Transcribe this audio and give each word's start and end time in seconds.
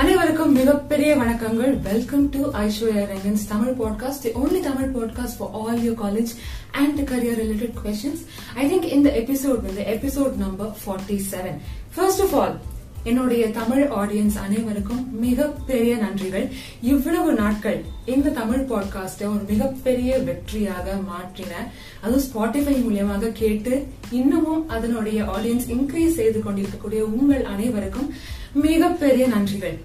அனைவருக்கும் 0.00 0.52
மிகப்பெரிய 0.52 1.16
வணக்கங்கள். 1.16 1.80
Welcome 1.80 2.28
to 2.28 2.52
Aishwarya 2.52 3.04
Rangan's 3.04 3.48
Tamil 3.48 3.74
podcast 3.78 4.22
the 4.22 4.30
only 4.30 4.60
Tamil 4.60 4.90
podcast 4.96 5.36
for 5.38 5.50
all 5.52 5.78
your 5.78 5.94
college 5.94 6.28
and 6.72 7.00
career 7.00 7.38
related 7.42 7.72
questions 7.84 8.22
I 8.54 8.74
think 8.74 8.82
இந்த 8.82 9.10
episode 9.10 9.62
வந்து 9.62 9.82
episode 9.82 10.36
number 10.36 10.70
forty 10.86 11.20
seven 11.30 11.58
first 11.94 12.20
of 12.20 12.34
all 12.34 12.58
என்னுடைய 13.02 13.50
Tamil 13.50 13.82
audience 13.82 14.38
அனைவருக்கும் 14.38 15.20
மிகப்பெரிய 15.20 15.96
நன்றிகள். 15.96 16.48
இவ்வளவு 16.82 17.32
நாட்கள் 17.32 17.84
இந்த 18.06 18.30
தமிழ் 18.30 18.60
பாட்காஸ்டை 18.60 19.22
ஒரு 19.22 19.44
மிகப்பெரிய 19.48 20.18
வெற்றியாக 20.18 20.88
மாற்றின. 21.12 21.52
அதுவும் 22.00 22.24
ஸ்பாட்டிஃபை 22.24 22.76
மூலியமாக 22.86 23.32
கேட்டு 23.32 23.86
இன்னமும் 24.10 24.68
அதனுடைய 24.68 25.22
ஆடியன்ஸ் 25.22 25.68
இன்க்ரீஸ் 25.68 26.18
செய்து 26.20 26.42
கொண்டிருக்கக்கூடிய 26.42 27.04
உங்கள் 27.04 27.44
அனைவருக்கும் 27.44 28.10
மிகப்பெரிய 28.54 29.26
நன்றிகள் 29.28 29.76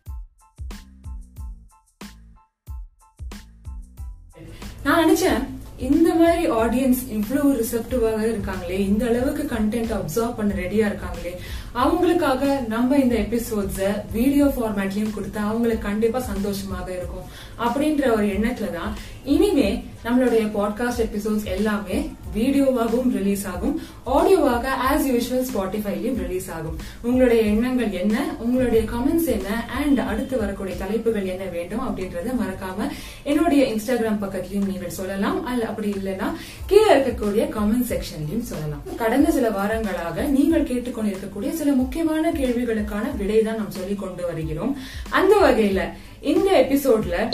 நான் 4.83 5.07
நினைச்சேன் 5.07 5.43
இந்த 5.77 6.13
மாதிரி 6.15 6.49
ஆடியன்ஸ் 6.49 7.09
இவ்வளவு 7.09 7.55
ரிசப்டிவாக 7.55 8.21
இருக்காங்களே 8.27 8.79
இந்த 8.79 9.05
அளவுக்கு 9.05 9.43
கண்டென்ட் 9.43 9.93
அப்சர்வ் 9.93 10.35
பண்ண 10.35 10.53
ரெடியா 10.53 10.85
இருக்காங்களே 10.85 11.33
அவங்களுக்காக 11.73 12.67
நம்ம 12.67 12.97
இந்த 12.97 13.15
எபிசோட்ஸ 13.15 13.79
வீடியோ 14.11 14.45
ஃபார்மேட்லயும் 14.45 15.15
கொடுத்தா 15.15 15.37
அவங்களுக்கு 15.37 15.83
கண்டிப்பா 15.83 16.19
சந்தோஷமாக 16.19 16.91
இருக்கும். 16.93 17.25
அப்படின்ற 17.59 18.13
ஒரு 18.13 18.25
எண்ணத்துல 18.25 18.71
தான் 18.71 18.95
இனிமே 19.25 19.83
நம்மளுடைய 20.03 20.51
பாட்காஸ்ட் 20.57 20.97
எபிசோட்ஸ் 20.97 21.45
எல்லாமே 21.45 22.11
வீடியோவாகவும் 22.35 23.11
ரிலீஸ் 23.13 23.47
ஆகும். 23.47 23.81
ஆடியோவாக 24.05 24.67
ஆஸ் 24.91 25.07
யூஷுவல் 25.07 25.45
ஸ்பாட்டிஃபைலையும் 25.53 26.17
ரிலீஸ் 26.27 26.51
ஆகும். 26.51 26.77
உங்களுடைய 27.01 27.43
எண்ணங்கள் 27.43 27.91
என்ன? 27.91 28.35
உங்களுடைய 28.39 28.89
கமெண்ட்ஸ் 28.89 29.25
என்ன? 29.25 29.69
அண்ட் 29.75 29.99
அடுத்து 29.99 30.37
வரக்கூடிய 30.37 30.77
தலைப்புகள் 30.77 31.25
என்ன 31.25 31.43
வேண்டும் 31.43 31.79
அப்படின்றத 31.79 32.33
மறக்காம 32.41 32.89
என்னுடைய 33.23 33.75
இன்ஸ்டாகிராம் 33.75 34.21
பக்கத்திலையும் 34.21 34.67
நீங்கள் 34.67 34.89
சொல்லலாம். 34.89 35.45
அல்ல 35.45 35.65
அப்படி 35.65 35.89
இல்லைன்னா 35.89 36.33
கீழே 36.65 36.95
இருக்கக்கூடிய 36.95 37.43
கமெண்ட் 37.59 37.89
செக்ஷன்லயும் 37.89 38.41
சொல்லலாம். 38.41 38.81
கடந்த 38.97 39.31
சில 39.31 39.49
வாரங்களாக 39.49 40.27
நீங்கள் 40.29 40.63
கேட்டுக்கொண்டிருக்கக்கூடிய 40.63 41.51
சில 41.51 41.71
முக்கியமான 41.71 42.31
கேள்விகளுக்கான 42.31 43.17
விடை 43.17 43.41
தான் 43.41 43.55
நாம் 43.55 43.71
சொல்லிக் 43.71 43.99
கொண்டு 43.99 44.25
வருகிறோம். 44.25 44.77
அந்த 45.09 45.35
வகையில 45.41 45.81
இந்த 46.21 46.67
எபிசோட்ல 46.69 47.29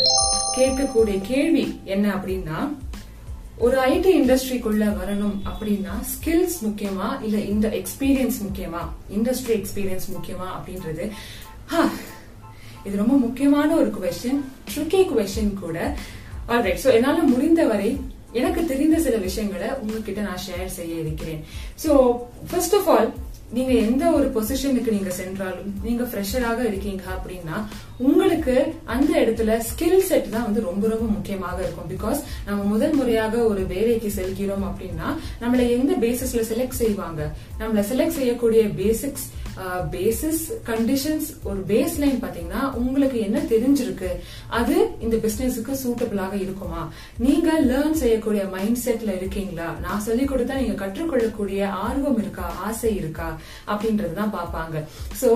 கேட்கக்கூடிய 0.60 1.18
கேள்வி 1.32 1.66
என்ன 1.94 2.06
அப்படின்னா 2.16 2.60
ஒரு 3.66 3.78
ஐடி 3.94 4.12
இண்டஸ்ட்ரிக்குள்ள 4.20 4.84
வரணும் 5.00 5.38
அப்படின்னா 5.50 5.94
ஸ்கில்ஸ் 6.12 6.60
முக்கியமா 6.66 7.08
இல்ல 7.26 7.38
இந்த 7.54 7.68
எக்ஸ்பீரியன்ஸ் 7.80 8.38
முக்கியமா 8.46 8.84
இண்டஸ்ட்ரி 9.18 9.54
எக்ஸ்பீரியன்ஸ் 9.60 10.08
முக்கியமா 10.16 10.48
அப்படின்றது? 10.58 11.06
இது 12.86 12.96
ரொம்ப 13.02 13.16
முக்கியமான 13.26 13.70
ஒரு 13.82 13.90
கொஸ்டின் 13.98 14.40
ட்ரிக்கி 14.70 15.02
கொஸ்டின் 15.10 15.54
கூட. 15.64 15.78
ஆல்ரைட் 16.54 16.82
சோ 16.84 16.90
என்னால 16.98 17.18
முடிந்தவரை 17.34 17.92
எனக்கு 18.40 18.62
தெரிந்த 18.72 18.98
சில 19.06 19.16
விஷயங்களை 19.28 19.70
உங்ககிட்ட 19.82 20.22
நான் 20.28 20.46
ஷேர் 20.48 20.78
செய்ய 20.78 21.04
இருக்கிறேன். 21.06 21.42
சோ 21.84 21.92
ஃபர்ஸ்ட் 22.50 22.76
ஆஃப் 22.80 22.90
ஆல் 22.96 23.10
நீங்க 23.53 23.73
எந்த 23.73 24.03
ஒரு 24.11 24.28
பொசிஷனுக்கு 24.36 24.92
நீங்க 24.95 25.11
சென்றாலும் 25.19 25.69
நீங்க 25.83 26.03
ஃப்ரெஷராக 26.03 26.59
இருக்கீங்க 26.67 27.03
அப்படின்னா 27.16 27.58
உங்களுக்கு 27.97 28.56
அந்த 28.86 29.11
இடத்துல 29.22 29.56
ஸ்கில் 29.69 30.06
செட் 30.09 30.30
தான் 30.30 30.45
வந்து 30.47 30.61
ரொம்ப 30.61 30.83
ரொம்ப 30.88 31.06
முக்கியமாக 31.16 31.58
இருக்கும். 31.64 31.89
பிகாஸ் 31.94 32.19
நம்ம 32.45 32.59
முதல் 32.64 32.94
முறையாக 32.94 33.38
ஒரு 33.44 33.64
வேலைக்கு 33.73 34.11
செல்கிறோம் 34.11 34.66
அப்படின்னா 34.69 35.08
நம்மள 35.41 35.69
எந்த 35.78 35.94
பேசிஸ்ல 36.06 36.44
செலக்ட் 36.52 36.80
செய்வாங்க? 36.83 37.22
நம்மள 37.59 37.83
செலக்ட் 37.91 38.17
செய்யக்கூடிய 38.19 38.64
பேசிக்ஸ் 38.81 39.28
பேசிஸ் 39.96 40.42
கண்டிஷன்ஸ் 40.70 41.28
ஒரு 41.44 41.60
பேஸ் 41.72 41.96
லைன் 42.02 42.20
பாத்தீங்கன்னா 42.24 42.62
உங்களுக்கு 42.82 43.20
என்ன 43.28 43.40
தெரிஞ்சிருக்கு? 43.54 44.12
அது 44.59 44.75
இந்த 45.00 45.16
பிசினஸுக்கு 45.25 45.75
சூட்டபிளாக 45.84 46.36
இருக்குமா? 46.46 46.84
நீங்க 47.18 47.50
லேர்ன் 47.72 47.98
செய்யக்கூடிய 48.03 48.44
மைண்ட் 48.56 48.84
செட்ல 48.86 49.16
இருக்கீங்களா? 49.16 49.69
நான் 49.86 50.06
சொல்லி 50.09 50.25
கொடுத்தா 50.25 50.59
நீங்க 50.62 50.78
கற்றுக்கொள்ளக்கூடிய 50.84 51.69
ஆர்வம் 51.88 52.19
இருக்கா? 52.24 52.48
ஆசை 52.68 52.96
இருக்கா? 52.96 53.30
அப்படின்றதுதான் 53.68 54.36
பாப்பாங்க 54.40 54.86
சோ 55.24 55.31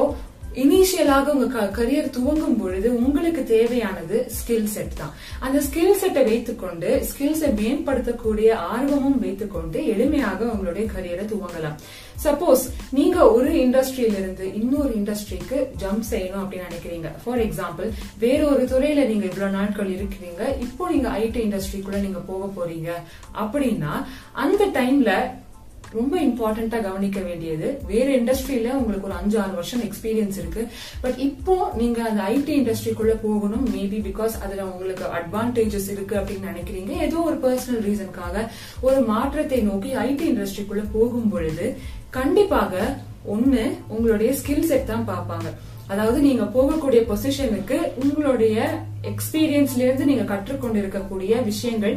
இனிஷியலாக 0.62 1.28
உங்க 1.36 1.64
கரியர் 1.78 2.10
துவங்கும் 2.10 2.58
பொழுது 2.58 2.88
உங்களுக்கு 3.06 3.44
தேவையானது 3.44 4.18
ஸ்கில் 4.38 4.72
செட் 4.76 4.96
தான். 4.98 5.14
அந்த 5.40 5.62
ஸ்கில் 5.68 6.00
செட்டை 6.02 6.24
வைத்துக்கொண்டு 6.24 6.90
ஸ்கில்ஸை 7.10 7.50
மேம்படுத்தக்கூடிய 7.62 8.50
ஆர்வமும் 8.52 9.20
வைத்துக்கொண்டு 9.20 9.80
எளிமையாக 9.94 10.40
உங்களுடைய 10.54 10.90
கரியரை 10.96 11.26
துவங்கலாம். 11.34 11.78
சப்போஸ் 12.24 12.64
நீங்க 12.90 13.32
ஒரு 13.32 13.52
இண்டஸ்ட்ரியில 13.64 14.20
இருந்து 14.22 14.46
இன்னொரு 14.62 14.92
இண்டஸ்ட்ரிக்கு 15.00 15.58
ஜம்ப் 15.84 16.06
செய்யணும் 16.12 16.44
அப்படின்னு 16.44 16.70
நினைக்கிறீங்க. 16.70 17.10
ஃபார் 17.24 17.40
எக்ஸாம்பிள் 17.40 17.90
வேற 18.20 18.40
ஒரு 18.48 18.64
துறையில 18.64 19.06
நீங்க 19.12 19.26
இவ்வளவு 19.26 19.58
நாட்கள் 19.58 19.90
இருக்கிறீங்க. 19.90 20.42
இப்போ 20.60 20.90
நீங்க 20.90 21.10
ஐடி 21.10 21.42
இண்டஸ்ட்ரிக்குள்ள 21.46 22.02
நீங்க 22.02 22.20
போக 22.20 22.50
போறீங்க. 22.58 22.92
அப்படின்னா 23.44 23.94
அந்த 24.32 24.66
டைம்ல 24.66 25.42
ரொம்ப 25.98 26.14
இம்பார்ட்டண்டா 26.28 26.78
கவனிக்க 26.88 27.20
வேண்டியது. 27.28 27.68
வேற 27.92 28.08
இண்டஸ்ட்ரியில 28.20 28.70
உங்களுக்கு 28.80 29.08
ஒரு 29.10 29.18
அஞ்சு 29.20 29.38
ஆறு 29.44 29.54
வருஷம் 29.60 29.84
எக்ஸ்பீரியன்ஸ் 29.88 30.38
இருக்கு. 30.42 30.64
பட் 31.04 31.20
இப்போ 31.28 31.56
நீங்க 31.82 32.00
அந்த 32.10 32.22
ஐடி 32.36 32.54
இண்டஸ்ட்ரிக்குள்ள 32.60 33.16
போகணும். 33.26 33.66
மேபி 33.76 34.00
பிகாஸ் 34.10 34.36
அதுல 34.46 34.66
உங்களுக்கு 34.72 35.06
அட்வான்டேஜஸ் 35.20 35.90
இருக்கு 35.96 36.16
அப்படின்னு 36.20 36.52
நினைக்கிறீங்க. 36.52 36.94
ஏதோ 37.08 37.20
ஒரு 37.30 37.38
பர்சனல் 37.46 37.84
ரீசனுக்காக 37.90 38.46
ஒரு 38.88 39.02
மாற்றத்தை 39.12 39.62
நோக்கி 39.70 39.92
ஐடி 40.08 40.28
இண்டஸ்ட்ரிக்குள்ள 40.32 40.86
போகும் 40.98 41.32
பொழுது 41.36 41.68
கண்டிப்பாக 42.20 42.74
ஒண்ணு 43.36 43.64
உங்களுடைய 43.94 44.32
ஸ்கில் 44.40 44.68
செட் 44.72 44.90
தான் 44.90 45.08
பார்ப்பாங்க. 45.14 45.50
அதாவது 45.92 46.20
நீங்க 46.26 46.44
போகக்கூடிய 46.56 47.00
பொசிஷனுக்கு 47.10 47.78
உங்களுடைய 48.04 48.58
எக்ஸ்பீரியன்ஸ்ல 49.12 49.86
இருந்து 49.86 50.06
நீங்க 50.10 50.26
கற்றுக்கொண்டு 50.34 50.78
இருக்கக்கூடிய 50.82 51.42
விஷயங்கள் 51.50 51.96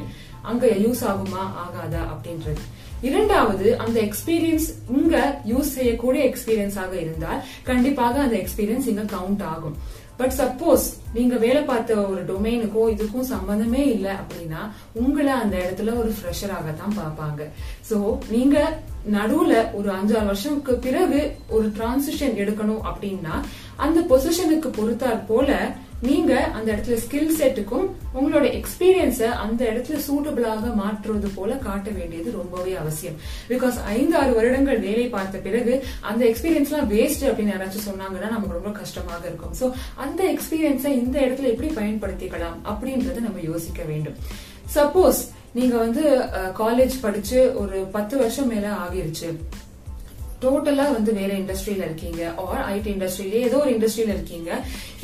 அங்க 0.51 0.67
யூஸ் 0.85 1.03
ஆகுமா 1.11 1.43
ஆகாதா 1.65 2.01
அப்படின்றது. 2.13 2.63
இரண்டாவது 3.03 3.77
அந்த 3.79 4.01
எக்ஸ்பீரியன்ஸ் 4.01 4.67
இங்க 4.97 5.43
யூஸ் 5.49 5.71
செய்யக்கூடிய 5.77 6.23
எக்ஸ்பீரியன்ஸாக 6.31 6.93
இருந்தால் 6.93 7.43
கண்டிப்பாக 7.65 8.21
அந்த 8.21 8.37
எக்ஸ்பீரியன்ஸ் 8.37 8.89
இங்க 8.93 9.03
கவுண்ட் 9.03 9.43
ஆகும். 9.43 9.77
பட் 10.17 10.35
சப்போஸ் 10.39 10.85
நீங்க 11.15 11.37
வேலை 11.37 11.63
பார்த்த 11.63 11.95
ஒரு 11.95 12.23
டொமைனுக்கோ 12.25 12.83
இதுக்கும் 12.95 13.31
சம்பந்தமே 13.35 13.83
இல்லை 13.87 14.13
அப்படின்னா 14.21 14.61
உங்களை 14.93 15.33
அந்த 15.33 15.57
இடத்துல 15.57 15.97
ஒரு 15.97 16.13
ஃப்ரெஷராக 16.19 16.75
தான் 16.83 16.97
பார்ப்பாங்க. 17.01 17.43
சோ 17.91 18.19
நீங்க 18.29 18.79
நடுவுல 19.15 19.55
ஒரு 19.73 19.89
அஞ்சாறு 19.93 20.29
வருஷத்துக்கு 20.31 20.75
பிறகு 20.87 21.21
ஒரு 21.49 21.67
டிரான்சிஷன் 21.79 22.39
எடுக்கணும் 22.43 22.87
அப்படின்னா 22.91 23.35
அந்த 23.77 24.01
பொசிஷனுக்கு 24.11 24.69
பொறுத்தாற் 24.79 25.27
போல 25.27 25.75
நீங்க 26.01 26.33
அந்த 26.57 26.69
இடத்துல 26.73 26.97
ஸ்கில் 27.03 27.37
செட்டுக்கும் 27.39 27.85
உங்களோட 28.19 28.47
எக்ஸ்பீரியன்ஸ 28.59 29.23
அந்த 29.45 29.61
இடத்துல 29.65 29.99
சூட்டபிளாக 30.07 30.75
மாற்றுவது 30.75 31.29
போல 31.29 31.55
காட்ட 31.57 31.91
வேண்டியது 31.91 32.31
ரொம்பவே 32.31 32.75
அவசியம். 32.75 33.17
பிகாஸ் 33.49 33.77
ஐந்து 33.85 34.17
ஆறு 34.17 34.35
வருடங்கள் 34.35 34.79
வேலை 34.79 35.07
பார்த்த 35.09 35.39
பிறகு 35.39 35.85
அந்த 36.01 36.23
எக்ஸ்பீரியன்ஸ் 36.25 36.73
எல்லாம் 36.73 36.91
வேஸ்ட் 36.91 37.25
அப்படின்னு 37.29 37.55
யாராச்சும் 37.55 37.89
சொன்னாங்கன்னா 37.91 38.29
நமக்கு 38.29 38.59
ரொம்ப 38.59 38.73
கஷ்டமாக 38.81 39.23
இருக்கும். 39.27 39.55
சோ 39.61 39.73
அந்த 39.95 40.23
எக்ஸ்பீரியன்ஸை 40.33 40.93
இந்த 41.05 41.21
இடத்துல 41.21 41.53
எப்படி 41.55 41.71
பயன்படுத்திக்கலாம் 41.81 42.59
அப்படின்றத 42.65 43.21
நம்ம 43.21 43.41
யோசிக்க 43.41 43.83
வேண்டும். 43.83 44.19
சப்போஸ் 44.75 45.21
நீங்க 45.53 45.77
வந்து 45.77 46.03
காலேஜ் 46.59 46.95
படிச்சு 47.01 47.53
ஒரு 47.57 47.79
பத்து 47.93 48.17
வருஷம் 48.17 48.47
மேல 48.47 48.67
ஆகிருச்சு. 48.85 49.29
டோட்டலா 50.45 50.87
வந்து 50.97 51.13
வேற 51.21 51.31
இண்டஸ்ட்ரியில 51.35 51.87
இருக்கீங்க. 51.89 52.23
ஆர் 52.47 52.65
ஐடி 52.75 52.91
இண்டஸ்ட்ரியில 52.97 53.39
ஏதோ 53.49 53.57
ஒரு 53.57 53.73
இண்டஸ்ட்ரியில 53.77 54.17
இருக்கீங்க. 54.19 54.51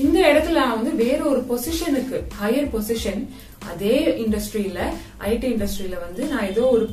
இந்த 0.04 0.18
இடத்துல 0.32 0.58
நான் 0.62 0.76
வந்து 0.80 0.92
வேற 1.04 1.20
ஒரு 1.24 1.40
பொசிஷனுக்கு 1.52 2.18
ஹையர் 2.42 2.70
பொசிஷன் 2.74 3.22
அதே 3.70 3.96
இண்டஸ்ட்ரியில 4.24 4.78
ஐடி 5.30 5.48
இண்டஸ்ட்ரியில 5.52 5.96
வந்து 6.04 6.22
நான் 6.30 6.48
ஏதோ 6.52 6.62
ஒரு 6.76 6.84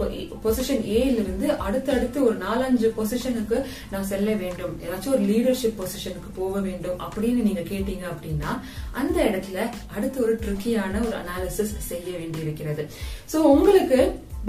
பொசிஷன் 0.44 0.83
ஏல 0.97 1.16
இருந்து 1.23 1.47
அடுத்தடுத்து 1.67 2.19
ஒரு 2.25 2.38
நாலஞ்சு 2.38 2.89
பொசிஷனுக்கு 2.97 3.57
நான் 3.91 4.09
செல்ல 4.12 4.30
வேண்டும். 4.44 4.75
ஏதாச்சும் 4.86 5.15
ஒரு 5.15 5.24
லீடர்ஷிப் 5.31 5.80
பொசிஷனுக்கு 5.81 6.31
போக 6.36 6.59
வேண்டும் 6.59 7.00
அப்படின்னு 7.06 7.45
நீங்க 7.47 7.63
கேட்டீங்க 7.71 8.06
அப்படின்னா 8.13 8.53
அந்த 9.01 9.18
இடத்துல 9.30 9.59
அடுத்து 9.95 10.24
ஒரு 10.24 10.36
ட்ரிக்கியான 10.44 11.01
ஒரு 11.07 11.15
அனாலிசிஸ் 11.24 11.75
செய்ய 11.91 12.09
வேண்டி 12.18 12.39
இருக்கிறது 12.39 12.86
சோ 13.33 13.39
உங்களுக்கு 13.56 14.00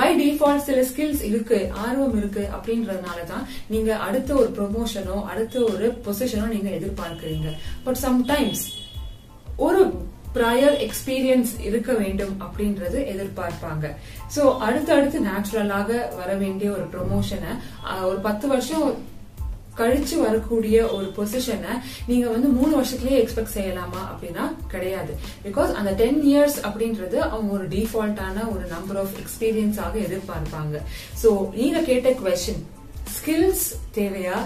பை 0.01 0.11
டிஃபால்ட் 0.21 0.67
சில 0.69 0.85
ஸ்கில்ஸ் 0.91 1.25
இருக்கு 1.31 1.59
ஆர்வம் 1.87 2.17
இருக்கு 2.21 2.45
அப்படின்றதுனால 2.57 3.19
தான் 3.33 3.45
நீங்க 3.73 3.91
அடுத்த 4.09 4.31
ஒரு 4.43 4.53
ப்ரொமோஷனோ 4.59 5.19
அடுத்த 5.33 5.65
ஒரு 5.73 5.89
பொசிஷனோ 6.07 6.47
நீங்க 6.55 6.71
எதிர்பார்க்கிறீங்க. 6.79 7.51
பட் 7.85 8.01
சம்டைம்ஸ் 8.07 8.65
ஒரு 9.69 9.83
ப்ரையர் 10.35 10.77
எக்ஸ்பீரியன்ஸ் 10.85 11.53
இருக்க 11.69 11.91
வேண்டும் 12.01 12.35
அப்படின்றது 12.45 12.99
எதிர்பார்ப்பாங்க. 13.13 13.87
சோ 14.35 14.43
அடுத்து 14.67 14.91
அடுத்து 14.97 15.19
நேச்சுரலாக 15.29 15.91
வர 16.19 16.31
வேண்டிய 16.43 16.69
ஒரு 16.77 16.85
ப்ரொமோஷனை 16.93 17.53
ஒரு 18.11 18.19
பத்து 18.27 18.49
வருஷம் 18.53 18.85
கழிச்சு 19.81 20.17
வரக்கூடிய 20.27 20.77
ஒரு 20.97 21.09
பொசிஷனை 21.19 21.75
நீங்க 22.11 22.27
வந்து 22.35 22.49
மூணு 22.59 22.73
வருஷத்துலயே 22.81 23.21
எக்ஸ்பெக்ட் 23.23 23.57
செய்யலாமா 23.59 24.03
அப்படின்னா 24.13 24.47
கிடையாது. 24.75 25.13
பிகாஸ் 25.47 25.73
அந்த 25.81 25.93
டென் 26.03 26.23
இயர்ஸ் 26.31 26.59
அப்படின்றது 26.69 27.19
அவங்க 27.33 27.51
ஒரு 27.59 27.69
டிஃபால்ட்டான 27.77 28.47
ஒரு 28.55 28.65
நம்பர் 28.77 29.01
ஆஃப் 29.03 29.19
எக்ஸ்பீரியன்ஸாக 29.25 29.95
எதிர்பார்ப்பாங்க. 30.07 30.77
ஸோ 31.23 31.31
நீங்க 31.59 31.81
கேட்ட 31.91 32.11
கொஸ்டின் 32.23 32.65
ஸ்கில்ஸ் 33.17 33.69
தேவையா 33.99 34.39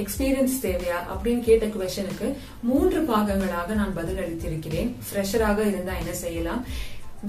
எக்ஸ்பீரியன்ஸ் 0.00 0.54
தேவையா 0.66 0.98
அப்படின்னு 1.12 1.42
கேட்ட 1.48 1.66
கொஸ்டனுக்கு 1.72 2.28
மூன்று 2.68 3.00
பாகங்களாக 3.10 3.74
நான் 3.80 3.96
பதில் 3.98 4.20
அளித்திருக்கிறேன் 4.24 4.90
ஃப்ரெஷராக 5.08 5.58
இருந்தா 5.70 5.94
என்ன 6.02 6.12
செய்யலாம்? 6.24 6.62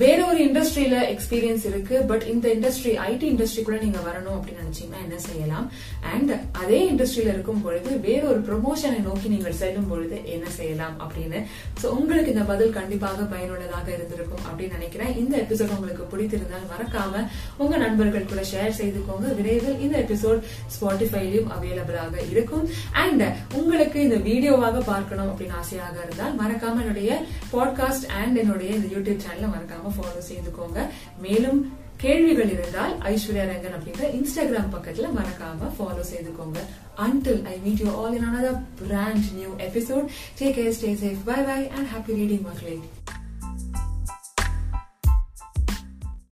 வேற 0.02 0.20
ஒரு 0.26 0.40
இண்டஸ்ட்ரியில 0.46 0.96
எக்ஸ்பீரியன்ஸ் 1.14 1.66
இருக்கு 1.66 1.96
பட் 2.02 2.24
இந்த 2.28 2.46
இண்டஸ்ட்ரி 2.50 2.94
ஐடி 3.10 3.26
இண்டஸ்ட்ரிக்குள்ள 3.32 3.78
நீங்க 3.82 4.00
வரணும் 4.06 4.38
அப்படின்னு 4.38 4.62
நினைச்சீங்கன்னா 4.64 5.02
என்ன 5.04 5.18
செய்யலாம்? 5.18 5.72
அண்ட் 6.14 6.32
அதே 6.52 6.80
இண்டஸ்ட்ரியில 6.92 7.34
இருக்கும் 7.36 7.62
பொழுது 7.62 8.00
வேற 8.00 8.22
ஒரு 8.28 8.40
ப்ரொமோஷனை 8.48 9.02
நோக்கி 9.02 9.28
நீங்கள் 9.28 9.54
செல்லும் 9.54 9.88
பொழுது 9.88 10.18
என்ன 10.26 10.50
செய்யலாம் 10.50 10.96
அப்படின்னு? 11.04 11.40
சோ 11.82 11.86
உங்களுக்கு 11.86 12.32
இந்த 12.32 12.46
பதில் 12.52 12.74
கண்டிப்பாக 12.74 13.28
பயனுள்ளதாக 13.34 13.88
இருந்திருக்கும் 13.94 14.44
அப்படின்னு 14.48 14.78
நினைக்கிறேன். 14.78 15.18
இந்த 15.18 15.38
எபிசோட் 15.38 15.76
உங்களுக்கு 15.78 16.08
பிடித்திருந்தால் 16.14 16.66
மறக்காம 16.74 17.28
உங்க 17.58 17.78
நண்பர்கள் 17.78 18.30
கூட 18.34 18.42
ஷேர் 18.54 18.78
செய்துக்கோங்க. 18.82 19.36
விரைவில் 19.42 19.80
இந்த 19.80 19.98
எபிசோட் 20.06 20.42
ஸ்பாட்டிஃபைலயும் 20.78 21.54
அவைலபிளாக 21.58 22.16
இருக்கும். 22.30 22.66
அண்ட் 22.92 23.24
உங்களுக்கு 23.54 24.02
இந்த 24.02 24.16
வீடியோவாக 24.16 24.84
பார்க்கணும் 24.92 25.32
அப்படின்னு 25.32 25.60
ஆசையாக 25.62 25.98
இருந்தால் 26.06 26.36
மறக்காம 26.42 26.84
என்னுடைய 26.86 27.22
பாட்காஸ்ட் 27.54 28.10
அண்ட் 28.24 28.36
என்னுடைய 28.36 28.72
இந்த 28.80 28.90
யூடியூப் 28.98 29.24
சேனலை 29.28 29.50
மறக்காம 29.56 29.82
மறக்காம 29.86 29.96
ஃபாலோ 29.98 30.22
செய்துக்கோங்க 30.28 30.80
மேலும் 31.22 31.60
கேள்விகள் 32.00 32.52
இருந்தால் 32.54 32.94
ஐஸ்வர்யா 33.10 33.44
ரங்கன் 33.50 33.76
அப்படிங்கிற 33.78 34.08
இன்ஸ்டாகிராம் 34.18 34.74
பக்கத்துல 34.76 35.10
மறக்காம 35.16 35.70
follow 35.76 36.04
செய்துக்கோங்க 36.12 36.60
until 37.06 37.42
I 37.48 37.56
meet 37.64 37.84
you 37.84 37.92
all 37.98 38.16
in 38.18 38.28
another 38.30 38.60
brand 38.82 39.30
new 39.38 39.52
episode 39.68 40.08
take 40.40 40.58
care 40.58 40.76
stay 40.78 40.92
safe 41.04 41.24
bye 41.26 41.40
bye 41.46 41.62
and 41.72 41.90
happy 41.94 42.20
reading 42.20 42.46
மக்களே 42.50 42.78